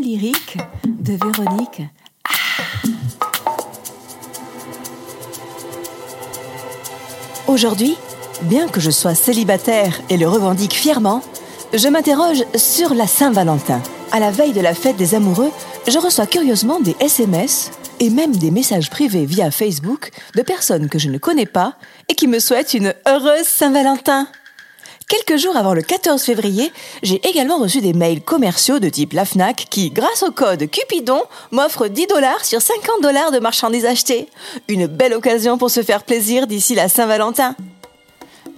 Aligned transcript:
lyrique 0.00 0.58
de 0.86 1.12
Véronique. 1.12 1.82
Aujourd'hui, 7.46 7.96
bien 8.42 8.68
que 8.68 8.80
je 8.80 8.90
sois 8.90 9.14
célibataire 9.14 10.00
et 10.10 10.16
le 10.16 10.28
revendique 10.28 10.74
fièrement, 10.74 11.22
je 11.74 11.88
m'interroge 11.88 12.44
sur 12.54 12.94
la 12.94 13.06
Saint-Valentin. 13.06 13.82
À 14.12 14.20
la 14.20 14.30
veille 14.30 14.52
de 14.52 14.60
la 14.60 14.74
fête 14.74 14.96
des 14.96 15.14
amoureux, 15.14 15.50
je 15.86 15.98
reçois 15.98 16.26
curieusement 16.26 16.80
des 16.80 16.96
SMS 17.00 17.70
et 18.00 18.10
même 18.10 18.36
des 18.36 18.50
messages 18.50 18.90
privés 18.90 19.26
via 19.26 19.50
Facebook 19.50 20.10
de 20.34 20.42
personnes 20.42 20.88
que 20.88 20.98
je 20.98 21.08
ne 21.08 21.18
connais 21.18 21.46
pas 21.46 21.74
et 22.08 22.14
qui 22.14 22.28
me 22.28 22.38
souhaitent 22.38 22.74
une 22.74 22.94
heureuse 23.06 23.46
Saint-Valentin. 23.46 24.28
Quelques 25.08 25.38
jours 25.38 25.56
avant 25.56 25.72
le 25.72 25.80
14 25.80 26.20
février, 26.20 26.70
j'ai 27.02 27.18
également 27.26 27.56
reçu 27.56 27.80
des 27.80 27.94
mails 27.94 28.20
commerciaux 28.20 28.78
de 28.78 28.90
type 28.90 29.14
La 29.14 29.24
Fnac 29.24 29.64
qui, 29.70 29.88
grâce 29.88 30.22
au 30.22 30.30
code 30.30 30.70
Cupidon, 30.70 31.22
m'offrent 31.50 31.88
10 31.88 32.08
dollars 32.08 32.44
sur 32.44 32.60
50 32.60 33.02
dollars 33.02 33.30
de 33.30 33.38
marchandises 33.38 33.86
achetées. 33.86 34.28
Une 34.68 34.86
belle 34.86 35.14
occasion 35.14 35.56
pour 35.56 35.70
se 35.70 35.82
faire 35.82 36.02
plaisir 36.02 36.46
d'ici 36.46 36.74
la 36.74 36.90
Saint-Valentin. 36.90 37.56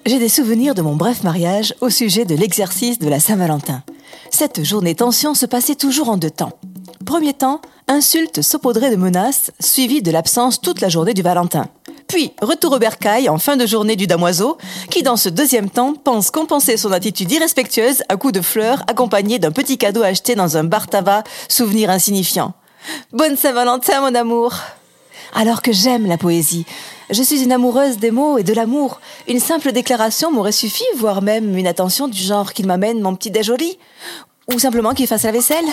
J'ai 0.06 0.18
des 0.18 0.28
souvenirs 0.28 0.74
de 0.74 0.82
mon 0.82 0.96
bref 0.96 1.22
mariage 1.22 1.72
au 1.80 1.88
sujet 1.88 2.24
de 2.24 2.34
l'exercice 2.34 2.98
de 2.98 3.08
la 3.08 3.20
Saint-Valentin. 3.20 3.84
Cette 4.32 4.64
journée 4.64 4.96
tension 4.96 5.34
se 5.34 5.46
passait 5.46 5.76
toujours 5.76 6.08
en 6.08 6.16
deux 6.16 6.30
temps. 6.30 6.58
Premier 7.06 7.32
temps, 7.32 7.60
insulte 7.86 8.42
saupoudrée 8.42 8.90
de 8.90 8.96
menaces, 8.96 9.52
suivie 9.60 10.02
de 10.02 10.10
l'absence 10.10 10.60
toute 10.60 10.80
la 10.80 10.88
journée 10.88 11.14
du 11.14 11.22
Valentin. 11.22 11.68
Puis, 12.10 12.32
retour 12.42 12.72
au 12.72 12.80
bercail 12.80 13.28
en 13.28 13.38
fin 13.38 13.56
de 13.56 13.64
journée 13.66 13.94
du 13.94 14.08
damoiseau, 14.08 14.58
qui 14.90 15.04
dans 15.04 15.16
ce 15.16 15.28
deuxième 15.28 15.70
temps 15.70 15.94
pense 15.94 16.32
compenser 16.32 16.76
son 16.76 16.90
attitude 16.90 17.30
irrespectueuse 17.30 18.02
à 18.08 18.16
coups 18.16 18.32
de 18.32 18.40
fleurs 18.40 18.82
accompagné 18.88 19.38
d'un 19.38 19.52
petit 19.52 19.78
cadeau 19.78 20.02
acheté 20.02 20.34
dans 20.34 20.56
un 20.56 20.64
bar 20.64 20.88
tabac, 20.88 21.22
souvenir 21.48 21.88
insignifiant. 21.88 22.52
Bonne 23.12 23.36
Saint-Valentin, 23.36 24.00
mon 24.00 24.16
amour! 24.16 24.54
Alors 25.36 25.62
que 25.62 25.70
j'aime 25.70 26.06
la 26.06 26.18
poésie, 26.18 26.66
je 27.10 27.22
suis 27.22 27.44
une 27.44 27.52
amoureuse 27.52 27.98
des 27.98 28.10
mots 28.10 28.38
et 28.38 28.42
de 28.42 28.54
l'amour. 28.54 29.00
Une 29.28 29.38
simple 29.38 29.70
déclaration 29.70 30.32
m'aurait 30.32 30.50
suffi, 30.50 30.82
voire 30.96 31.22
même 31.22 31.56
une 31.56 31.68
attention 31.68 32.08
du 32.08 32.20
genre 32.20 32.52
qu'il 32.52 32.66
m'amène 32.66 33.00
mon 33.00 33.14
petit 33.14 33.30
déjoli, 33.30 33.78
ou 34.52 34.58
simplement 34.58 34.94
qu'il 34.94 35.06
fasse 35.06 35.22
la 35.22 35.30
vaisselle 35.30 35.66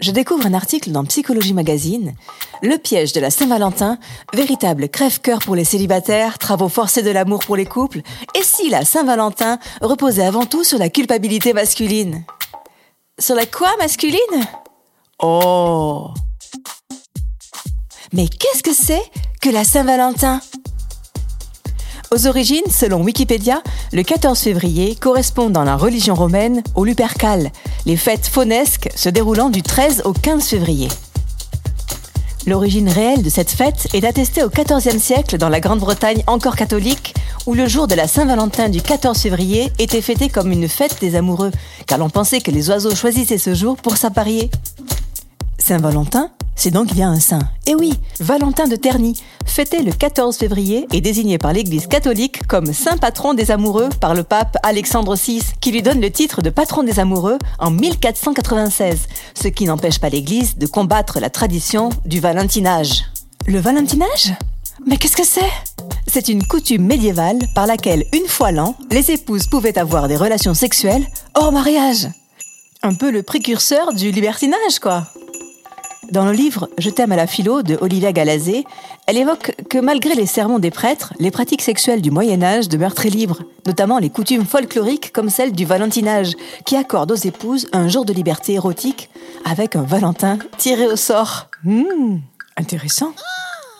je 0.00 0.10
découvre 0.10 0.46
un 0.46 0.54
article 0.54 0.90
dans 0.90 1.04
Psychologie 1.04 1.54
Magazine, 1.54 2.14
Le 2.62 2.76
piège 2.76 3.12
de 3.12 3.20
la 3.20 3.30
Saint-Valentin, 3.30 3.98
véritable 4.34 4.88
crève-cœur 4.88 5.38
pour 5.40 5.54
les 5.54 5.64
célibataires, 5.64 6.38
travaux 6.38 6.68
forcés 6.68 7.02
de 7.02 7.10
l'amour 7.10 7.40
pour 7.40 7.56
les 7.56 7.66
couples, 7.66 8.00
et 8.34 8.42
si 8.42 8.70
la 8.70 8.84
Saint-Valentin 8.84 9.58
reposait 9.80 10.26
avant 10.26 10.46
tout 10.46 10.64
sur 10.64 10.78
la 10.78 10.88
culpabilité 10.88 11.52
masculine? 11.52 12.24
Sur 13.18 13.34
la 13.34 13.46
quoi 13.46 13.76
masculine? 13.78 14.18
Oh! 15.22 16.08
Mais 18.12 18.28
qu'est-ce 18.28 18.62
que 18.62 18.74
c'est 18.74 19.02
que 19.40 19.50
la 19.50 19.64
Saint-Valentin? 19.64 20.40
Aux 22.12 22.26
origines, 22.26 22.68
selon 22.70 23.02
Wikipédia, 23.02 23.62
le 23.92 24.02
14 24.02 24.38
février 24.38 24.96
correspond 24.96 25.48
dans 25.48 25.62
la 25.62 25.76
religion 25.76 26.14
romaine 26.14 26.62
au 26.74 26.84
Lupercal, 26.84 27.52
les 27.86 27.96
fêtes 27.96 28.26
faunesques 28.26 28.88
se 28.96 29.08
déroulant 29.08 29.48
du 29.48 29.62
13 29.62 30.02
au 30.04 30.12
15 30.12 30.44
février. 30.44 30.88
L'origine 32.46 32.88
réelle 32.88 33.22
de 33.22 33.30
cette 33.30 33.50
fête 33.50 33.86
est 33.92 34.04
attestée 34.04 34.42
au 34.42 34.48
XIVe 34.48 34.98
siècle 34.98 35.38
dans 35.38 35.48
la 35.48 35.60
Grande-Bretagne 35.60 36.24
encore 36.26 36.56
catholique, 36.56 37.14
où 37.46 37.54
le 37.54 37.68
jour 37.68 37.86
de 37.86 37.94
la 37.94 38.08
Saint-Valentin 38.08 38.70
du 38.70 38.82
14 38.82 39.16
février 39.18 39.70
était 39.78 40.02
fêté 40.02 40.28
comme 40.28 40.50
une 40.50 40.68
fête 40.68 41.00
des 41.00 41.14
amoureux, 41.14 41.52
car 41.86 41.98
l'on 41.98 42.10
pensait 42.10 42.40
que 42.40 42.50
les 42.50 42.70
oiseaux 42.70 42.94
choisissaient 42.94 43.38
ce 43.38 43.54
jour 43.54 43.76
pour 43.76 43.96
s'apparier. 43.96 44.50
Saint-Valentin 45.58 46.30
c'est 46.60 46.70
donc 46.70 46.92
bien 46.92 47.10
un 47.10 47.20
saint. 47.20 47.48
Et 47.66 47.74
oui, 47.74 47.94
Valentin 48.18 48.68
de 48.68 48.76
Terny, 48.76 49.16
fêté 49.50 49.82
le 49.82 49.92
14 49.92 50.36
février, 50.36 50.86
est 50.92 51.00
désigné 51.00 51.36
par 51.36 51.52
l'Église 51.52 51.86
catholique 51.86 52.46
comme 52.46 52.72
saint 52.72 52.96
patron 52.96 53.34
des 53.34 53.50
amoureux 53.50 53.88
par 54.00 54.14
le 54.14 54.22
pape 54.22 54.56
Alexandre 54.62 55.16
VI, 55.16 55.42
qui 55.60 55.72
lui 55.72 55.82
donne 55.82 56.00
le 56.00 56.10
titre 56.10 56.40
de 56.40 56.50
patron 56.50 56.82
des 56.82 57.00
amoureux 57.00 57.38
en 57.58 57.70
1496, 57.70 59.08
ce 59.34 59.48
qui 59.48 59.64
n'empêche 59.64 59.98
pas 59.98 60.08
l'Église 60.08 60.56
de 60.56 60.66
combattre 60.66 61.20
la 61.20 61.30
tradition 61.30 61.90
du 62.06 62.20
valentinage. 62.20 63.04
Le 63.46 63.58
valentinage? 63.58 64.32
Mais 64.86 64.96
qu'est-ce 64.96 65.16
que 65.16 65.26
c'est? 65.26 65.50
C'est 66.06 66.28
une 66.28 66.46
coutume 66.46 66.86
médiévale 66.86 67.38
par 67.54 67.66
laquelle, 67.66 68.04
une 68.12 68.28
fois 68.28 68.52
l'an, 68.52 68.76
les 68.90 69.10
épouses 69.10 69.46
pouvaient 69.46 69.78
avoir 69.78 70.08
des 70.08 70.16
relations 70.16 70.54
sexuelles 70.54 71.06
hors 71.34 71.52
mariage. 71.52 72.08
Un 72.82 72.94
peu 72.94 73.10
le 73.10 73.22
précurseur 73.22 73.92
du 73.92 74.10
libertinage, 74.10 74.78
quoi. 74.80 75.06
Dans 76.10 76.24
le 76.24 76.32
livre 76.32 76.68
Je 76.76 76.90
t'aime 76.90 77.12
à 77.12 77.16
la 77.16 77.28
philo 77.28 77.62
de 77.62 77.78
Olivia 77.80 78.12
Galazé, 78.12 78.64
elle 79.06 79.16
évoque 79.16 79.54
que 79.68 79.78
malgré 79.78 80.14
les 80.14 80.26
sermons 80.26 80.58
des 80.58 80.72
prêtres, 80.72 81.12
les 81.20 81.30
pratiques 81.30 81.62
sexuelles 81.62 82.02
du 82.02 82.10
Moyen 82.10 82.42
Âge 82.42 82.68
demeurent 82.68 82.94
très 82.94 83.10
libres, 83.10 83.42
notamment 83.64 83.98
les 83.98 84.10
coutumes 84.10 84.44
folkloriques 84.44 85.12
comme 85.12 85.30
celle 85.30 85.52
du 85.52 85.64
valentinage, 85.64 86.32
qui 86.66 86.74
accorde 86.74 87.12
aux 87.12 87.14
épouses 87.14 87.68
un 87.72 87.86
jour 87.88 88.04
de 88.04 88.12
liberté 88.12 88.54
érotique 88.54 89.08
avec 89.44 89.76
un 89.76 89.82
Valentin 89.82 90.38
tiré 90.58 90.86
au 90.86 90.96
sort. 90.96 91.48
Mmh, 91.62 92.18
intéressant. 92.56 93.12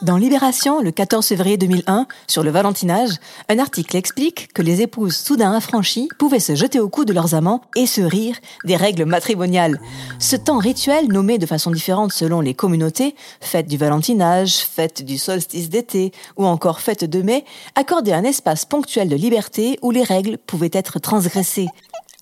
Dans 0.02 0.16
Libération, 0.16 0.80
le 0.80 0.92
14 0.92 1.26
février 1.26 1.58
2001, 1.58 2.06
sur 2.26 2.42
le 2.42 2.50
valentinage, 2.50 3.10
un 3.50 3.58
article 3.58 3.98
explique 3.98 4.50
que 4.54 4.62
les 4.62 4.80
épouses 4.80 5.14
soudain 5.14 5.52
affranchies 5.52 6.08
pouvaient 6.18 6.40
se 6.40 6.54
jeter 6.54 6.80
au 6.80 6.88
cou 6.88 7.04
de 7.04 7.12
leurs 7.12 7.34
amants 7.34 7.60
et 7.76 7.84
se 7.84 8.00
rire 8.00 8.36
des 8.64 8.76
règles 8.76 9.04
matrimoniales. 9.04 9.78
Ce 10.18 10.36
temps 10.36 10.56
rituel, 10.56 11.08
nommé 11.08 11.36
de 11.36 11.44
façon 11.44 11.70
différente 11.70 12.12
selon 12.12 12.40
les 12.40 12.54
communautés, 12.54 13.14
fête 13.42 13.66
du 13.66 13.76
valentinage, 13.76 14.60
fête 14.60 15.04
du 15.04 15.18
solstice 15.18 15.68
d'été 15.68 16.12
ou 16.38 16.46
encore 16.46 16.80
fête 16.80 17.04
de 17.04 17.20
mai, 17.20 17.44
accordait 17.74 18.14
un 18.14 18.24
espace 18.24 18.64
ponctuel 18.64 19.10
de 19.10 19.16
liberté 19.16 19.78
où 19.82 19.90
les 19.90 20.02
règles 20.02 20.38
pouvaient 20.38 20.70
être 20.72 20.98
transgressées. 20.98 21.68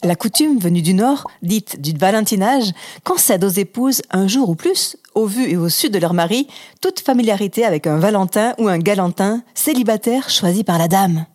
La 0.05 0.15
coutume 0.15 0.61
venue 0.61 0.81
du 0.81 0.95
Nord, 0.95 1.27
dite 1.43 1.81
du 1.81 1.93
valentinage, 1.93 2.71
concède 3.03 3.43
aux 3.43 3.49
épouses 3.49 4.01
un 4.13 4.29
jour 4.29 4.49
ou 4.49 4.55
plus, 4.55 4.97
au 5.17 5.27
vu 5.27 5.51
et 5.51 5.57
au 5.57 5.69
sud 5.69 5.93
de 5.93 5.99
leur 5.99 6.15
mari, 6.15 6.47
toute 6.81 7.01
familiarité 7.01 7.65
avec 7.65 7.89
un 7.89 7.99
Valentin 7.99 8.55
ou 8.59 8.69
un 8.69 8.79
Galantin, 8.79 9.43
célibataire 9.55 10.31
choisi 10.31 10.63
par 10.63 10.79
la 10.79 10.87
dame. 10.87 11.27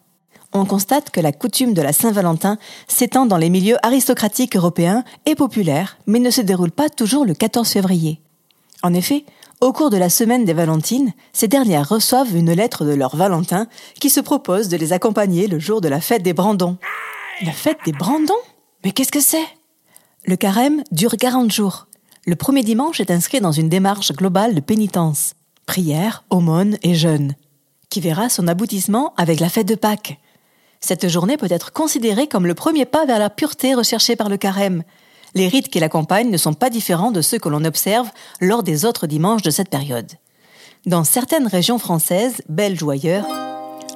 On 0.53 0.63
constate 0.63 1.09
que 1.09 1.19
la 1.19 1.33
coutume 1.33 1.73
de 1.73 1.81
la 1.81 1.91
Saint-Valentin 1.91 2.57
s'étend 2.87 3.25
dans 3.25 3.35
les 3.35 3.49
milieux 3.49 3.75
aristocratiques 3.85 4.55
européens 4.55 5.03
et 5.25 5.35
populaires, 5.35 5.97
mais 6.07 6.19
ne 6.19 6.29
se 6.29 6.41
déroule 6.41 6.71
pas 6.71 6.89
toujours 6.89 7.25
le 7.25 7.33
14 7.33 7.67
février. 7.67 8.21
En 8.81 8.93
effet, 8.93 9.25
au 9.59 9.73
cours 9.73 9.89
de 9.89 9.97
la 9.97 10.09
semaine 10.09 10.45
des 10.45 10.53
Valentines, 10.53 11.11
ces 11.33 11.49
dernières 11.49 11.89
reçoivent 11.89 12.33
une 12.33 12.53
lettre 12.53 12.85
de 12.85 12.93
leur 12.93 13.17
Valentin 13.17 13.67
qui 13.99 14.09
se 14.09 14.21
propose 14.21 14.69
de 14.69 14.77
les 14.77 14.93
accompagner 14.93 15.47
le 15.47 15.59
jour 15.59 15.81
de 15.81 15.89
la 15.89 15.99
fête 15.99 16.23
des 16.23 16.33
Brandons. 16.33 16.77
La 17.41 17.51
fête 17.51 17.79
des 17.85 17.91
Brandons? 17.91 18.33
Mais 18.83 18.91
qu'est-ce 18.91 19.11
que 19.11 19.21
c'est? 19.21 19.45
Le 20.25 20.35
carême 20.35 20.83
dure 20.91 21.17
40 21.17 21.51
jours. 21.51 21.87
Le 22.25 22.35
premier 22.35 22.63
dimanche 22.63 22.99
est 22.99 23.11
inscrit 23.11 23.41
dans 23.41 23.51
une 23.51 23.69
démarche 23.69 24.13
globale 24.13 24.55
de 24.55 24.61
pénitence, 24.61 25.33
prière, 25.65 26.23
aumône 26.29 26.77
et 26.83 26.95
jeûne, 26.95 27.35
qui 27.89 27.99
verra 27.99 28.29
son 28.29 28.47
aboutissement 28.47 29.13
avec 29.17 29.39
la 29.39 29.49
fête 29.49 29.67
de 29.67 29.75
Pâques. 29.75 30.19
Cette 30.79 31.07
journée 31.07 31.37
peut 31.37 31.47
être 31.49 31.71
considérée 31.71 32.27
comme 32.27 32.47
le 32.47 32.55
premier 32.55 32.85
pas 32.85 33.05
vers 33.05 33.19
la 33.19 33.29
pureté 33.29 33.73
recherchée 33.73 34.15
par 34.15 34.29
le 34.29 34.37
carême. 34.37 34.83
Les 35.35 35.47
rites 35.47 35.69
qui 35.69 35.79
l'accompagnent 35.79 36.29
ne 36.29 36.37
sont 36.37 36.53
pas 36.53 36.69
différents 36.69 37.11
de 37.11 37.21
ceux 37.21 37.39
que 37.39 37.49
l'on 37.49 37.65
observe 37.65 38.09
lors 38.39 38.63
des 38.63 38.85
autres 38.85 39.07
dimanches 39.07 39.41
de 39.41 39.51
cette 39.51 39.69
période. 39.69 40.11
Dans 40.85 41.03
certaines 41.03 41.47
régions 41.47 41.79
françaises, 41.79 42.41
belges 42.49 42.83
ou 42.83 42.89
ailleurs, 42.89 43.25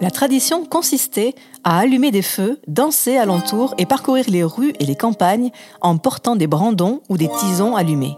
la 0.02 0.12
tradition 0.12 0.66
consistait 0.66 1.34
à 1.64 1.80
allumer 1.80 2.12
des 2.12 2.22
feux, 2.22 2.60
danser 2.68 3.18
alentour 3.18 3.74
et 3.78 3.86
parcourir 3.86 4.26
les 4.28 4.44
rues 4.44 4.74
et 4.80 4.86
les 4.86 4.96
campagnes 4.96 5.52
en 5.82 5.98
portant 5.98 6.36
des 6.36 6.48
brandons 6.48 7.02
ou 7.10 7.18
des 7.18 7.30
tisons 7.40 7.76
allumés. 7.76 8.16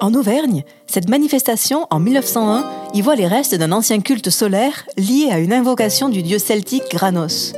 En 0.00 0.14
Auvergne, 0.14 0.62
cette 0.86 1.08
manifestation 1.08 1.86
en 1.90 1.98
1901 1.98 2.64
y 2.94 3.02
voit 3.02 3.16
les 3.16 3.26
restes 3.26 3.56
d'un 3.56 3.72
ancien 3.72 4.00
culte 4.00 4.30
solaire 4.30 4.86
lié 4.96 5.28
à 5.32 5.38
une 5.38 5.52
invocation 5.52 6.08
du 6.08 6.22
dieu 6.22 6.38
celtique 6.38 6.88
Granos. 6.90 7.52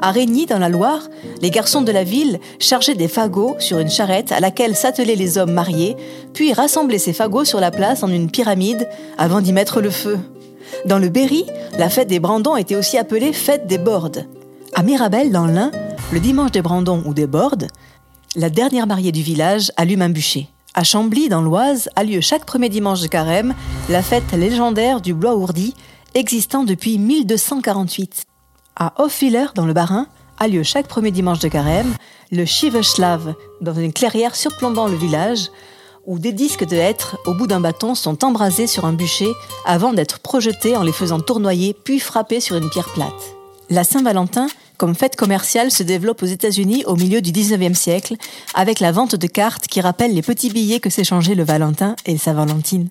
À 0.00 0.10
Régny, 0.10 0.46
dans 0.46 0.58
la 0.58 0.70
Loire, 0.70 1.08
les 1.42 1.50
garçons 1.50 1.82
de 1.82 1.92
la 1.92 2.02
ville 2.02 2.40
chargeaient 2.58 2.94
des 2.94 3.08
fagots 3.08 3.54
sur 3.58 3.78
une 3.78 3.90
charrette 3.90 4.32
à 4.32 4.40
laquelle 4.40 4.74
s'attelaient 4.74 5.14
les 5.14 5.38
hommes 5.38 5.52
mariés, 5.52 5.96
puis 6.32 6.52
rassemblaient 6.52 6.98
ces 6.98 7.12
fagots 7.12 7.44
sur 7.44 7.60
la 7.60 7.70
place 7.70 8.02
en 8.02 8.08
une 8.08 8.30
pyramide 8.30 8.88
avant 9.18 9.40
d'y 9.40 9.52
mettre 9.52 9.80
le 9.80 9.90
feu. 9.90 10.18
Dans 10.86 10.98
le 10.98 11.08
Berry, 11.08 11.44
la 11.78 11.88
fête 11.88 12.08
des 12.08 12.20
Brandons 12.20 12.56
était 12.56 12.76
aussi 12.76 12.98
appelée 12.98 13.32
fête 13.32 13.66
des 13.66 13.78
Bordes. 13.78 14.26
À 14.74 14.82
Mirabel, 14.82 15.30
dans 15.30 15.46
l'Ain, 15.46 15.70
le 16.12 16.20
dimanche 16.20 16.52
des 16.52 16.62
Brandons 16.62 17.02
ou 17.06 17.14
des 17.14 17.26
Bordes, 17.26 17.68
la 18.34 18.50
dernière 18.50 18.86
mariée 18.86 19.12
du 19.12 19.22
village 19.22 19.70
allume 19.76 20.02
un 20.02 20.08
bûcher. 20.08 20.48
À 20.74 20.84
Chambly, 20.84 21.28
dans 21.28 21.42
l'Oise, 21.42 21.90
a 21.96 22.04
lieu 22.04 22.20
chaque 22.20 22.46
premier 22.46 22.70
dimanche 22.70 23.02
de 23.02 23.06
carême 23.06 23.54
la 23.90 24.02
fête 24.02 24.32
légendaire 24.32 25.00
du 25.00 25.12
bois 25.12 25.36
ourdi, 25.36 25.74
existant 26.14 26.64
depuis 26.64 26.98
1248. 26.98 28.24
À 28.76 28.94
Hoffwiller, 29.02 29.46
dans 29.54 29.66
le 29.66 29.74
Bas-Rhin, 29.74 30.06
a 30.38 30.48
lieu 30.48 30.62
chaque 30.62 30.88
premier 30.88 31.10
dimanche 31.10 31.40
de 31.40 31.48
carême 31.48 31.92
le 32.30 32.46
Shiveslav, 32.46 33.34
dans 33.60 33.74
une 33.74 33.92
clairière 33.92 34.34
surplombant 34.34 34.88
le 34.88 34.96
village, 34.96 35.50
où 36.06 36.18
des 36.18 36.32
disques 36.32 36.66
de 36.66 36.76
hêtre 36.76 37.18
au 37.26 37.34
bout 37.34 37.46
d'un 37.46 37.60
bâton 37.60 37.94
sont 37.94 38.24
embrasés 38.24 38.66
sur 38.66 38.84
un 38.84 38.92
bûcher 38.92 39.32
avant 39.64 39.92
d'être 39.92 40.18
projetés 40.18 40.76
en 40.76 40.82
les 40.82 40.92
faisant 40.92 41.20
tournoyer 41.20 41.74
puis 41.74 42.00
frapper 42.00 42.40
sur 42.40 42.56
une 42.56 42.70
pierre 42.70 42.92
plate. 42.92 43.36
La 43.70 43.84
Saint-Valentin, 43.84 44.48
comme 44.76 44.94
fête 44.94 45.16
commerciale, 45.16 45.70
se 45.70 45.82
développe 45.82 46.22
aux 46.22 46.26
États-Unis 46.26 46.84
au 46.86 46.96
milieu 46.96 47.20
du 47.20 47.30
19e 47.30 47.74
siècle 47.74 48.16
avec 48.54 48.80
la 48.80 48.92
vente 48.92 49.14
de 49.14 49.26
cartes 49.26 49.66
qui 49.66 49.80
rappellent 49.80 50.14
les 50.14 50.22
petits 50.22 50.50
billets 50.50 50.80
que 50.80 50.90
s'échangeaient 50.90 51.34
le 51.34 51.44
Valentin 51.44 51.94
et 52.04 52.18
sa 52.18 52.32
Valentine. 52.32 52.88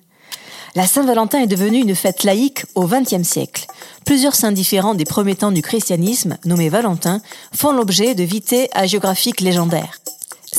La 0.73 0.87
Saint-Valentin 0.87 1.41
est 1.41 1.47
devenue 1.47 1.81
une 1.81 1.95
fête 1.95 2.23
laïque 2.23 2.63
au 2.75 2.87
XXe 2.87 3.27
siècle. 3.27 3.67
Plusieurs 4.05 4.35
saints 4.35 4.53
différents 4.53 4.95
des 4.95 5.03
premiers 5.03 5.35
temps 5.35 5.51
du 5.51 5.61
christianisme, 5.61 6.37
nommés 6.45 6.69
Valentin, 6.69 7.21
font 7.53 7.73
l'objet 7.73 8.15
de 8.15 8.23
vités 8.23 8.69
hagiographiques 8.73 9.41
légendaires. 9.41 9.99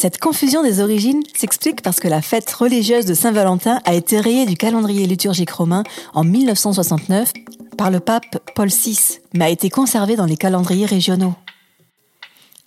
Cette 0.03 0.19
confusion 0.19 0.65
des 0.65 0.81
origines 0.81 1.23
s'explique 1.33 1.81
parce 1.81 2.01
que 2.01 2.09
la 2.09 2.23
fête 2.23 2.51
religieuse 2.51 3.05
de 3.05 3.15
Saint-Valentin 3.15 3.81
a 3.85 3.95
été 3.95 4.19
rayée 4.19 4.47
du 4.47 4.57
calendrier 4.57 5.07
liturgique 5.07 5.53
romain 5.53 5.85
en 6.13 6.25
1969 6.25 7.33
par 7.79 7.89
le 7.89 8.01
pape 8.01 8.41
Paul 8.57 8.67
VI, 8.67 9.21
mais 9.33 9.45
a 9.45 9.49
été 9.49 9.71
conservée 9.71 10.17
dans 10.17 10.25
les 10.25 10.37
calendriers 10.37 10.87
régionaux. 10.87 11.37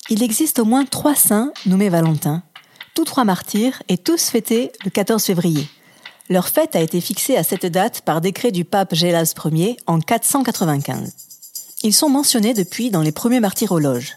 Il 0.09 0.23
existe 0.23 0.59
au 0.59 0.63
moins 0.63 0.85
trois 0.85 1.13
saints 1.13 1.51
nommés 1.65 1.89
Valentin, 1.89 2.41
tous 2.93 3.03
trois 3.03 3.25
martyrs 3.25 3.83
et 3.89 3.97
tous 3.97 4.29
fêtés 4.29 4.71
le 4.85 4.89
14 4.89 5.21
février. 5.21 5.67
Leur 6.29 6.47
fête 6.47 6.77
a 6.77 6.79
été 6.79 7.01
fixée 7.01 7.35
à 7.35 7.43
cette 7.43 7.65
date 7.65 7.99
par 8.05 8.21
décret 8.21 8.53
du 8.53 8.63
pape 8.63 8.95
Gélas 8.95 9.33
Ier 9.51 9.75
en 9.87 9.99
495. 9.99 11.11
Ils 11.83 11.93
sont 11.93 12.07
mentionnés 12.07 12.53
depuis 12.53 12.91
dans 12.91 13.01
les 13.01 13.11
premiers 13.11 13.41
martyrologes. 13.41 14.15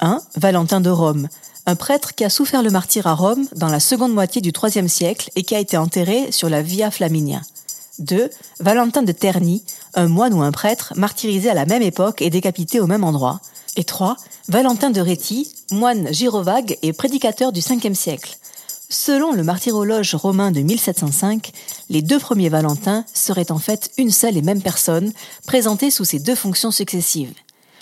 1. 0.00 0.22
Valentin 0.36 0.80
de 0.80 0.88
Rome, 0.88 1.28
un 1.68 1.76
prêtre 1.76 2.14
qui 2.14 2.24
a 2.24 2.30
souffert 2.30 2.62
le 2.62 2.70
martyr 2.70 3.06
à 3.06 3.12
Rome 3.12 3.46
dans 3.54 3.68
la 3.68 3.78
seconde 3.78 4.14
moitié 4.14 4.40
du 4.40 4.52
IIIe 4.52 4.88
siècle 4.88 5.30
et 5.36 5.42
qui 5.42 5.54
a 5.54 5.58
été 5.58 5.76
enterré 5.76 6.32
sur 6.32 6.48
la 6.48 6.62
Via 6.62 6.90
Flaminia. 6.90 7.42
2. 7.98 8.30
Valentin 8.60 9.02
de 9.02 9.12
Terni, 9.12 9.62
un 9.92 10.08
moine 10.08 10.32
ou 10.32 10.40
un 10.40 10.50
prêtre 10.50 10.94
martyrisé 10.96 11.50
à 11.50 11.54
la 11.54 11.66
même 11.66 11.82
époque 11.82 12.22
et 12.22 12.30
décapité 12.30 12.80
au 12.80 12.86
même 12.86 13.04
endroit. 13.04 13.42
Et 13.76 13.84
3. 13.84 14.16
Valentin 14.48 14.88
de 14.88 15.02
Réti, 15.02 15.52
moine 15.70 16.10
gyrovague 16.10 16.78
et 16.80 16.94
prédicateur 16.94 17.52
du 17.52 17.60
5e 17.60 17.92
siècle. 17.92 18.38
Selon 18.88 19.32
le 19.32 19.42
martyrologe 19.42 20.14
romain 20.14 20.50
de 20.52 20.60
1705, 20.60 21.52
les 21.90 22.00
deux 22.00 22.18
premiers 22.18 22.48
Valentins 22.48 23.04
seraient 23.12 23.52
en 23.52 23.58
fait 23.58 23.90
une 23.98 24.10
seule 24.10 24.38
et 24.38 24.42
même 24.42 24.62
personne, 24.62 25.12
présentée 25.46 25.90
sous 25.90 26.06
ces 26.06 26.18
deux 26.18 26.34
fonctions 26.34 26.70
successives. 26.70 27.34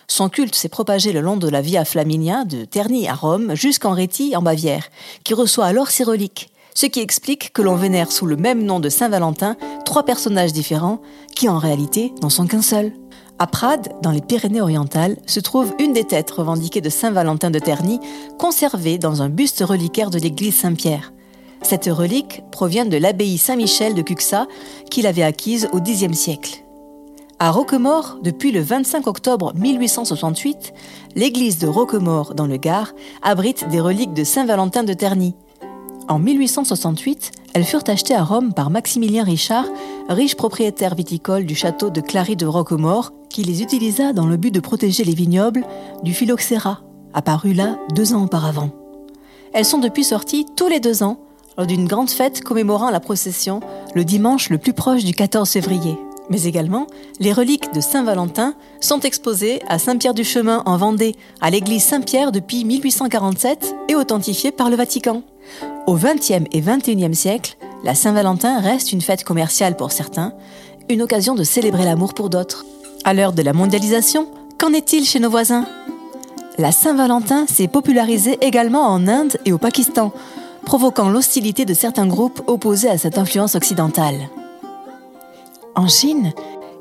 Son 0.08 0.28
culte 0.28 0.54
s'est 0.54 0.68
propagé 0.68 1.12
le 1.12 1.20
long 1.20 1.36
de 1.36 1.48
la 1.48 1.60
Via 1.60 1.84
Flaminia, 1.84 2.44
de 2.44 2.64
Terni 2.64 3.08
à 3.08 3.14
Rome, 3.14 3.54
jusqu'en 3.54 3.92
Réti, 3.92 4.36
en 4.36 4.42
Bavière, 4.42 4.88
qui 5.24 5.34
reçoit 5.34 5.66
alors 5.66 5.88
ses 5.88 6.04
reliques, 6.04 6.50
ce 6.74 6.86
qui 6.86 7.00
explique 7.00 7.52
que 7.52 7.62
l'on 7.62 7.74
vénère 7.74 8.12
sous 8.12 8.26
le 8.26 8.36
même 8.36 8.62
nom 8.62 8.78
de 8.80 8.88
Saint 8.88 9.08
Valentin 9.08 9.56
trois 9.84 10.04
personnages 10.04 10.52
différents, 10.52 11.00
qui 11.34 11.48
en 11.48 11.58
réalité 11.58 12.12
n'en 12.22 12.30
sont 12.30 12.46
qu'un 12.46 12.62
seul. 12.62 12.92
À 13.38 13.46
Prades, 13.46 13.88
dans 14.00 14.12
les 14.12 14.20
Pyrénées-Orientales, 14.20 15.16
se 15.26 15.40
trouve 15.40 15.74
une 15.80 15.92
des 15.92 16.04
têtes 16.04 16.30
revendiquées 16.30 16.80
de 16.80 16.88
Saint 16.88 17.10
Valentin 17.10 17.50
de 17.50 17.58
Terni, 17.58 17.98
conservée 18.38 18.98
dans 18.98 19.22
un 19.22 19.28
buste 19.28 19.62
reliquaire 19.66 20.10
de 20.10 20.18
l'église 20.18 20.56
Saint-Pierre. 20.56 21.12
Cette 21.62 21.86
relique 21.86 22.42
provient 22.52 22.86
de 22.86 22.96
l'abbaye 22.96 23.38
Saint-Michel 23.38 23.94
de 23.94 24.02
Cuxa, 24.02 24.46
qu'il 24.90 25.06
avait 25.06 25.22
acquise 25.22 25.68
au 25.72 25.80
Xe 25.80 26.12
siècle. 26.12 26.65
À 27.38 27.50
Roquemort, 27.50 28.16
depuis 28.22 28.50
le 28.50 28.62
25 28.62 29.06
octobre 29.06 29.52
1868, 29.56 30.72
l'église 31.16 31.58
de 31.58 31.66
Roquemort, 31.66 32.34
dans 32.34 32.46
le 32.46 32.56
Gard, 32.56 32.94
abrite 33.20 33.68
des 33.68 33.78
reliques 33.78 34.14
de 34.14 34.24
Saint 34.24 34.46
Valentin 34.46 34.84
de 34.84 34.94
Terny. 34.94 35.34
En 36.08 36.18
1868, 36.18 37.32
elles 37.52 37.64
furent 37.64 37.84
achetées 37.88 38.14
à 38.14 38.24
Rome 38.24 38.54
par 38.54 38.70
Maximilien 38.70 39.22
Richard, 39.22 39.66
riche 40.08 40.34
propriétaire 40.34 40.94
viticole 40.94 41.44
du 41.44 41.54
château 41.54 41.90
de 41.90 42.00
Clary 42.00 42.36
de 42.36 42.46
Roquemort, 42.46 43.12
qui 43.28 43.42
les 43.42 43.60
utilisa 43.60 44.14
dans 44.14 44.26
le 44.26 44.38
but 44.38 44.50
de 44.50 44.60
protéger 44.60 45.04
les 45.04 45.14
vignobles 45.14 45.66
du 46.02 46.14
phylloxéra, 46.14 46.80
apparu 47.12 47.52
là 47.52 47.76
deux 47.94 48.14
ans 48.14 48.24
auparavant. 48.24 48.70
Elles 49.52 49.66
sont 49.66 49.78
depuis 49.78 50.04
sorties 50.04 50.46
tous 50.56 50.68
les 50.68 50.80
deux 50.80 51.02
ans, 51.02 51.20
lors 51.58 51.66
d'une 51.66 51.86
grande 51.86 52.08
fête 52.08 52.42
commémorant 52.42 52.88
la 52.88 53.00
procession, 53.00 53.60
le 53.94 54.04
dimanche 54.04 54.48
le 54.48 54.56
plus 54.56 54.72
proche 54.72 55.04
du 55.04 55.12
14 55.12 55.50
février. 55.50 55.98
Mais 56.28 56.44
également, 56.44 56.86
les 57.20 57.32
reliques 57.32 57.72
de 57.72 57.80
Saint-Valentin 57.80 58.54
sont 58.80 59.00
exposées 59.00 59.60
à 59.68 59.78
Saint-Pierre-du-Chemin 59.78 60.62
en 60.66 60.76
Vendée, 60.76 61.14
à 61.40 61.50
l'église 61.50 61.84
Saint-Pierre 61.84 62.32
depuis 62.32 62.64
1847 62.64 63.74
et 63.88 63.94
authentifiées 63.94 64.52
par 64.52 64.70
le 64.70 64.76
Vatican. 64.76 65.22
Au 65.86 65.94
XXe 65.94 66.48
et 66.50 66.60
XXIe 66.60 67.14
siècle, 67.14 67.56
la 67.84 67.94
Saint-Valentin 67.94 68.58
reste 68.60 68.92
une 68.92 69.00
fête 69.00 69.22
commerciale 69.22 69.76
pour 69.76 69.92
certains, 69.92 70.32
une 70.88 71.02
occasion 71.02 71.34
de 71.34 71.44
célébrer 71.44 71.84
l'amour 71.84 72.14
pour 72.14 72.30
d'autres. 72.30 72.64
À 73.04 73.14
l'heure 73.14 73.32
de 73.32 73.42
la 73.42 73.52
mondialisation, 73.52 74.28
qu'en 74.58 74.72
est-il 74.72 75.04
chez 75.04 75.20
nos 75.20 75.30
voisins? 75.30 75.66
La 76.58 76.72
Saint-Valentin 76.72 77.46
s'est 77.46 77.68
popularisée 77.68 78.38
également 78.40 78.88
en 78.88 79.06
Inde 79.06 79.36
et 79.44 79.52
au 79.52 79.58
Pakistan, 79.58 80.12
provoquant 80.64 81.08
l'hostilité 81.08 81.64
de 81.64 81.74
certains 81.74 82.06
groupes 82.06 82.42
opposés 82.48 82.88
à 82.88 82.98
cette 82.98 83.18
influence 83.18 83.54
occidentale. 83.54 84.28
En 85.76 85.88
Chine, 85.88 86.32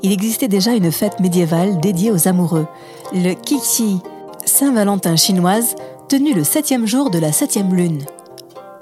il 0.04 0.14
existait 0.14 0.48
déjà 0.48 0.72
une 0.72 0.90
fête 0.90 1.20
médiévale 1.20 1.82
dédiée 1.82 2.12
aux 2.12 2.30
amoureux, 2.30 2.66
le 3.14 3.34
Qixi, 3.34 4.00
Saint-Valentin 4.46 5.18
chinoise, 5.18 5.76
tenue 6.08 6.34
le 6.34 6.46
septième 6.46 6.88
jour 6.88 7.10
de 7.10 7.20
la 7.20 7.34
septième 7.34 7.76
lune. 7.76 8.06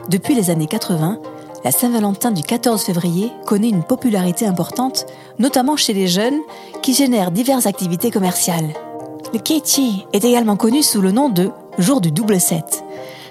Depuis 0.09 0.35
les 0.35 0.51
années 0.51 0.67
80, 0.67 1.17
la 1.63 1.71
Saint-Valentin 1.71 2.29
du 2.29 2.43
14 2.43 2.83
février 2.83 3.31
connaît 3.47 3.69
une 3.69 3.83
popularité 3.83 4.45
importante, 4.45 5.07
notamment 5.39 5.77
chez 5.77 5.93
les 5.93 6.07
jeunes, 6.07 6.41
qui 6.83 6.93
génèrent 6.93 7.31
diverses 7.31 7.65
activités 7.65 8.11
commerciales. 8.11 8.73
Le 9.33 9.39
Qixi 9.39 10.05
est 10.13 10.23
également 10.23 10.57
connu 10.57 10.83
sous 10.83 11.01
le 11.01 11.11
nom 11.11 11.29
de 11.29 11.49
jour 11.79 12.01
du 12.01 12.11
double 12.11 12.39
7. 12.39 12.82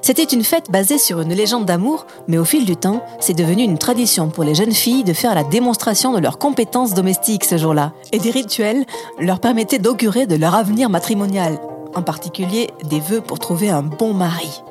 C'était 0.04 0.24
une 0.24 0.42
fête 0.42 0.68
basée 0.68 0.98
sur 0.98 1.20
une 1.20 1.32
légende 1.32 1.64
d'amour, 1.64 2.06
mais 2.26 2.36
au 2.36 2.44
fil 2.44 2.64
du 2.64 2.76
temps, 2.76 3.06
c'est 3.20 3.34
devenu 3.34 3.62
une 3.62 3.78
tradition 3.78 4.30
pour 4.30 4.42
les 4.42 4.56
jeunes 4.56 4.72
filles 4.72 5.04
de 5.04 5.12
faire 5.12 5.32
la 5.36 5.44
démonstration 5.44 6.12
de 6.12 6.18
leurs 6.18 6.38
compétences 6.38 6.92
domestiques 6.92 7.44
ce 7.44 7.56
jour-là. 7.56 7.92
Et 8.10 8.18
des 8.18 8.32
rituels 8.32 8.84
leur 9.20 9.38
permettaient 9.38 9.78
d'augurer 9.78 10.26
de 10.26 10.34
leur 10.34 10.56
avenir 10.56 10.90
matrimonial, 10.90 11.60
en 11.94 12.02
particulier 12.02 12.70
des 12.82 12.98
vœux 12.98 13.20
pour 13.20 13.38
trouver 13.38 13.70
un 13.70 13.84
bon 13.84 14.12
mari. 14.12 14.62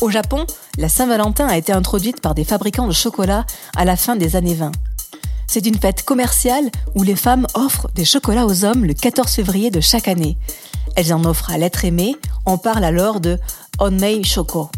Au 0.00 0.10
Japon, 0.10 0.44
la 0.76 0.88
Saint-Valentin 0.88 1.46
a 1.46 1.56
été 1.56 1.72
introduite 1.72 2.20
par 2.20 2.34
des 2.34 2.44
fabricants 2.44 2.88
de 2.88 2.92
chocolat 2.92 3.46
à 3.76 3.84
la 3.84 3.94
fin 3.94 4.16
des 4.16 4.34
années 4.34 4.54
20. 4.54 4.72
C'est 5.46 5.66
une 5.66 5.78
fête 5.78 6.02
commerciale 6.04 6.68
où 6.96 7.04
les 7.04 7.16
femmes 7.16 7.46
offrent 7.54 7.90
des 7.94 8.04
chocolats 8.04 8.46
aux 8.46 8.64
hommes 8.64 8.84
le 8.84 8.92
14 8.92 9.30
février 9.30 9.70
de 9.70 9.80
chaque 9.80 10.08
année. 10.08 10.36
Elles 10.96 11.14
en 11.14 11.24
offrent 11.24 11.50
à 11.50 11.58
l'être 11.58 11.84
aimé, 11.84 12.16
on 12.48 12.56
parle 12.56 12.84
alors 12.84 13.20
de 13.20 13.38
Onmei 13.78 14.24
Shoko. 14.24 14.70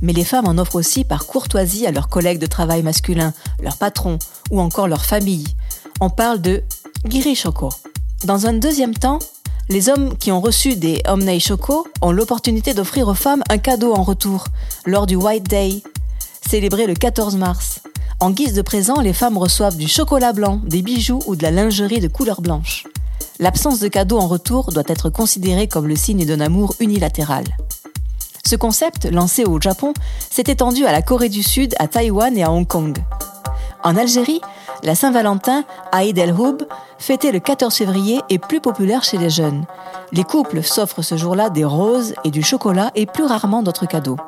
Mais 0.00 0.14
les 0.14 0.24
femmes 0.24 0.48
en 0.48 0.56
offrent 0.56 0.76
aussi 0.76 1.04
par 1.04 1.26
courtoisie 1.26 1.86
à 1.86 1.92
leurs 1.92 2.08
collègues 2.08 2.38
de 2.38 2.46
travail 2.46 2.82
masculins, 2.82 3.34
leurs 3.62 3.76
patrons 3.76 4.18
ou 4.50 4.58
encore 4.58 4.88
leur 4.88 5.04
famille. 5.04 5.46
On 6.00 6.08
parle 6.08 6.40
de 6.40 6.62
Giri 7.04 7.34
Shoko. 7.34 7.68
Dans 8.24 8.46
un 8.46 8.54
deuxième 8.54 8.94
temps, 8.94 9.18
les 9.68 9.90
hommes 9.90 10.16
qui 10.16 10.32
ont 10.32 10.40
reçu 10.40 10.76
des 10.76 11.02
Omnei 11.06 11.40
Shoko 11.40 11.86
ont 12.00 12.10
l'opportunité 12.10 12.72
d'offrir 12.72 13.06
aux 13.08 13.14
femmes 13.14 13.42
un 13.50 13.58
cadeau 13.58 13.92
en 13.92 14.02
retour 14.02 14.46
lors 14.86 15.06
du 15.06 15.16
White 15.16 15.48
Day, 15.48 15.82
célébré 16.48 16.86
le 16.86 16.94
14 16.94 17.36
mars. 17.36 17.80
En 18.18 18.30
guise 18.30 18.54
de 18.54 18.62
présent, 18.62 19.00
les 19.00 19.12
femmes 19.12 19.36
reçoivent 19.36 19.76
du 19.76 19.88
chocolat 19.88 20.32
blanc, 20.32 20.60
des 20.64 20.80
bijoux 20.80 21.20
ou 21.26 21.36
de 21.36 21.42
la 21.42 21.50
lingerie 21.50 22.00
de 22.00 22.08
couleur 22.08 22.40
blanche. 22.40 22.84
L'absence 23.40 23.80
de 23.80 23.88
cadeau 23.88 24.18
en 24.18 24.26
retour 24.26 24.70
doit 24.70 24.82
être 24.86 25.08
considérée 25.08 25.66
comme 25.66 25.88
le 25.88 25.96
signe 25.96 26.26
d'un 26.26 26.40
amour 26.40 26.74
unilatéral. 26.78 27.44
Ce 28.46 28.54
concept, 28.54 29.06
lancé 29.06 29.44
au 29.44 29.58
Japon, 29.58 29.94
s'est 30.28 30.44
étendu 30.48 30.84
à 30.84 30.92
la 30.92 31.00
Corée 31.00 31.30
du 31.30 31.42
Sud, 31.42 31.74
à 31.78 31.88
Taïwan 31.88 32.36
et 32.36 32.42
à 32.42 32.50
Hong 32.50 32.66
Kong. 32.66 32.98
En 33.82 33.96
Algérie, 33.96 34.42
la 34.82 34.94
Saint-Valentin, 34.94 35.64
Aïd 35.90 36.18
el-Houb, 36.18 36.58
fêtée 36.98 37.32
le 37.32 37.40
14 37.40 37.74
février, 37.74 38.20
est 38.28 38.38
plus 38.38 38.60
populaire 38.60 39.04
chez 39.04 39.16
les 39.16 39.30
jeunes. 39.30 39.64
Les 40.12 40.24
couples 40.24 40.62
s'offrent 40.62 41.02
ce 41.02 41.16
jour-là 41.16 41.48
des 41.48 41.64
roses 41.64 42.14
et 42.24 42.30
du 42.30 42.42
chocolat 42.42 42.90
et 42.94 43.06
plus 43.06 43.24
rarement 43.24 43.62
d'autres 43.62 43.86
cadeaux. 43.86 44.18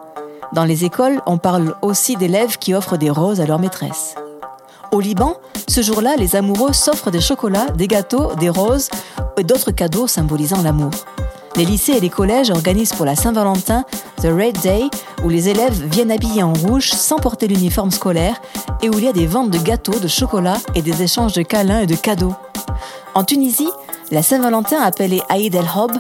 Dans 0.54 0.64
les 0.64 0.86
écoles, 0.86 1.20
on 1.26 1.36
parle 1.36 1.74
aussi 1.82 2.16
d'élèves 2.16 2.56
qui 2.56 2.72
offrent 2.72 2.96
des 2.96 3.10
roses 3.10 3.42
à 3.42 3.46
leur 3.46 3.58
maîtresse. 3.58 4.14
Au 4.92 5.00
Liban, 5.00 5.36
ce 5.68 5.80
jour-là, 5.80 6.16
les 6.18 6.36
amoureux 6.36 6.74
s'offrent 6.74 7.10
des 7.10 7.22
chocolats, 7.22 7.70
des 7.70 7.88
gâteaux, 7.88 8.34
des 8.34 8.50
roses 8.50 8.90
et 9.38 9.42
d'autres 9.42 9.70
cadeaux 9.70 10.06
symbolisant 10.06 10.60
l'amour. 10.60 10.90
Les 11.56 11.64
lycées 11.64 11.92
et 11.92 12.00
les 12.00 12.10
collèges 12.10 12.50
organisent 12.50 12.92
pour 12.92 13.06
la 13.06 13.16
Saint-Valentin 13.16 13.86
The 14.20 14.26
Red 14.26 14.60
Day, 14.60 14.84
où 15.24 15.30
les 15.30 15.48
élèves 15.48 15.82
viennent 15.86 16.10
habillés 16.10 16.42
en 16.42 16.52
rouge 16.52 16.90
sans 16.90 17.16
porter 17.16 17.48
l'uniforme 17.48 17.90
scolaire 17.90 18.42
et 18.82 18.90
où 18.90 18.98
il 18.98 19.04
y 19.04 19.08
a 19.08 19.14
des 19.14 19.26
ventes 19.26 19.50
de 19.50 19.56
gâteaux, 19.56 19.98
de 19.98 20.08
chocolat 20.08 20.58
et 20.74 20.82
des 20.82 21.02
échanges 21.02 21.32
de 21.32 21.42
câlins 21.42 21.80
et 21.80 21.86
de 21.86 21.96
cadeaux. 21.96 22.34
En 23.14 23.24
Tunisie, 23.24 23.70
la 24.10 24.22
Saint-Valentin, 24.22 24.78
appelée 24.78 25.22
Aïd 25.30 25.54
el-Hob, 25.54 25.92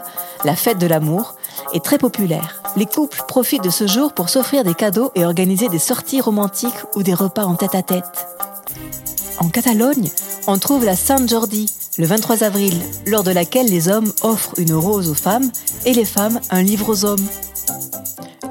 la 0.44 0.54
fête 0.54 0.78
de 0.78 0.86
l'amour, 0.86 1.34
est 1.72 1.82
très 1.82 1.96
populaire. 1.96 2.60
les 2.76 2.86
couples 2.86 3.22
profitent 3.26 3.64
de 3.64 3.70
ce 3.70 3.86
jour 3.86 4.12
pour 4.12 4.28
s'offrir 4.28 4.64
des 4.64 4.74
cadeaux 4.74 5.12
et 5.14 5.24
organiser 5.24 5.70
des 5.70 5.78
sorties 5.78 6.20
romantiques 6.20 6.84
ou 6.94 7.02
des 7.02 7.14
repas 7.14 7.44
en 7.44 7.54
tête-à-tête. 7.54 8.26
En 9.42 9.48
Catalogne, 9.48 10.08
on 10.46 10.56
trouve 10.56 10.84
la 10.84 10.94
Saint 10.94 11.26
Jordi, 11.26 11.66
le 11.98 12.06
23 12.06 12.44
avril, 12.44 12.74
lors 13.08 13.24
de 13.24 13.32
laquelle 13.32 13.66
les 13.66 13.88
hommes 13.88 14.12
offrent 14.22 14.54
une 14.56 14.72
rose 14.72 15.10
aux 15.10 15.14
femmes 15.14 15.50
et 15.84 15.92
les 15.92 16.04
femmes 16.04 16.38
un 16.50 16.62
livre 16.62 16.88
aux 16.88 17.04
hommes. 17.04 17.26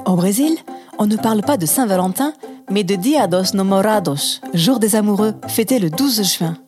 Au 0.04 0.16
Brésil, 0.16 0.54
on 0.98 1.06
ne 1.06 1.16
parle 1.16 1.40
pas 1.40 1.56
de 1.56 1.64
Saint-Valentin, 1.64 2.34
mais 2.70 2.84
de 2.84 2.94
Dia 2.94 3.26
dos 3.26 3.54
Namorados, 3.54 4.42
jour 4.52 4.80
des 4.80 4.94
amoureux, 4.94 5.32
fêté 5.48 5.78
le 5.78 5.88
12 5.88 6.36
juin. 6.36 6.58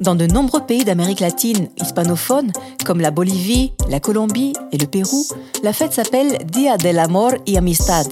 Dans 0.00 0.16
de 0.16 0.26
nombreux 0.26 0.62
pays 0.62 0.82
d'Amérique 0.82 1.20
latine 1.20 1.68
hispanophone, 1.80 2.50
comme 2.84 3.00
la 3.00 3.12
Bolivie, 3.12 3.72
la 3.88 4.00
Colombie 4.00 4.54
et 4.72 4.78
le 4.78 4.88
Pérou, 4.88 5.24
la 5.62 5.72
fête 5.72 5.92
s'appelle 5.92 6.38
Dia 6.50 6.76
del 6.76 6.98
Amor 6.98 7.30
y 7.46 7.56
Amistad, 7.56 8.08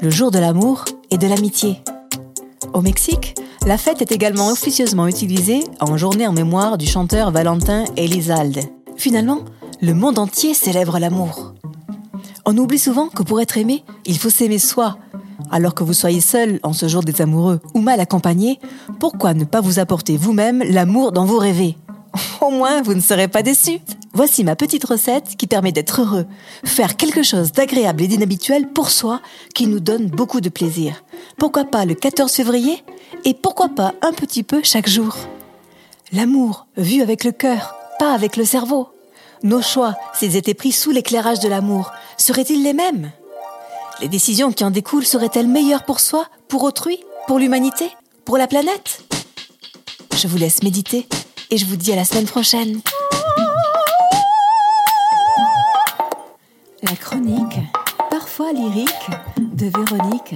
le 0.00 0.10
jour 0.10 0.30
de 0.30 0.38
l'amour 0.38 0.84
et 1.10 1.18
de 1.18 1.26
l'amitié. 1.26 1.82
Au 2.76 2.82
Mexique, 2.82 3.34
la 3.64 3.78
fête 3.78 4.02
est 4.02 4.12
également 4.12 4.50
officieusement 4.50 5.06
utilisée 5.06 5.64
en 5.80 5.96
journée 5.96 6.26
en 6.26 6.34
mémoire 6.34 6.76
du 6.76 6.84
chanteur 6.84 7.30
Valentin 7.30 7.84
Elizalde. 7.96 8.60
Finalement, 8.98 9.38
le 9.80 9.94
monde 9.94 10.18
entier 10.18 10.52
célèbre 10.52 10.98
l'amour. 10.98 11.54
On 12.44 12.54
oublie 12.58 12.78
souvent 12.78 13.08
que 13.08 13.22
pour 13.22 13.40
être 13.40 13.56
aimé, 13.56 13.82
il 14.04 14.18
faut 14.18 14.28
s'aimer 14.28 14.58
soi, 14.58 14.98
alors 15.50 15.74
que 15.74 15.84
vous 15.84 15.94
soyez 15.94 16.20
seul 16.20 16.60
en 16.62 16.74
ce 16.74 16.86
jour 16.86 17.02
des 17.02 17.22
amoureux 17.22 17.60
ou 17.72 17.80
mal 17.80 17.98
accompagné, 17.98 18.60
pourquoi 19.00 19.32
ne 19.32 19.44
pas 19.44 19.62
vous 19.62 19.78
apporter 19.78 20.18
vous-même 20.18 20.62
l'amour 20.62 21.12
dont 21.12 21.24
vous 21.24 21.38
rêvez? 21.38 21.78
Au 22.42 22.50
moins, 22.50 22.82
vous 22.82 22.92
ne 22.92 23.00
serez 23.00 23.28
pas 23.28 23.42
déçu. 23.42 23.80
Voici 24.16 24.44
ma 24.44 24.56
petite 24.56 24.86
recette 24.86 25.36
qui 25.36 25.46
permet 25.46 25.72
d'être 25.72 26.00
heureux, 26.00 26.24
faire 26.64 26.96
quelque 26.96 27.22
chose 27.22 27.52
d'agréable 27.52 28.02
et 28.02 28.08
d'inhabituel 28.08 28.66
pour 28.66 28.88
soi 28.88 29.20
qui 29.54 29.66
nous 29.66 29.78
donne 29.78 30.06
beaucoup 30.06 30.40
de 30.40 30.48
plaisir. 30.48 31.04
Pourquoi 31.36 31.66
pas 31.66 31.84
le 31.84 31.92
14 31.94 32.32
février 32.32 32.82
et 33.26 33.34
pourquoi 33.34 33.68
pas 33.68 33.92
un 34.00 34.14
petit 34.14 34.42
peu 34.42 34.62
chaque 34.62 34.88
jour? 34.88 35.14
L'amour, 36.14 36.66
vu 36.78 37.02
avec 37.02 37.24
le 37.24 37.30
cœur, 37.30 37.74
pas 37.98 38.14
avec 38.14 38.38
le 38.38 38.46
cerveau. 38.46 38.88
Nos 39.42 39.60
choix, 39.60 39.94
s'ils 40.14 40.36
étaient 40.36 40.54
pris 40.54 40.72
sous 40.72 40.92
l'éclairage 40.92 41.40
de 41.40 41.48
l'amour, 41.48 41.92
seraient-ils 42.16 42.62
les 42.62 42.72
mêmes? 42.72 43.12
Les 44.00 44.08
décisions 44.08 44.50
qui 44.50 44.64
en 44.64 44.70
découlent 44.70 45.04
seraient-elles 45.04 45.46
meilleures 45.46 45.84
pour 45.84 46.00
soi, 46.00 46.26
pour 46.48 46.62
autrui, 46.62 47.00
pour 47.26 47.38
l'humanité, 47.38 47.90
pour 48.24 48.38
la 48.38 48.46
planète? 48.46 49.04
Je 50.16 50.26
vous 50.26 50.38
laisse 50.38 50.62
méditer 50.62 51.06
et 51.50 51.58
je 51.58 51.66
vous 51.66 51.76
dis 51.76 51.92
à 51.92 51.96
la 51.96 52.06
semaine 52.06 52.24
prochaine. 52.24 52.80
La 56.82 56.94
chronique, 56.94 57.58
parfois 58.10 58.52
lyrique, 58.52 59.10
de 59.38 59.66
Véronique 59.66 60.34